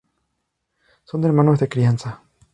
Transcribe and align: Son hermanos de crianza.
Son 1.03 1.23
hermanos 1.25 1.59
de 1.59 1.69
crianza. 1.69 2.23